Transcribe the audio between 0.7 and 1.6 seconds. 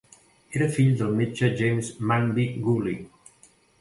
fill del metge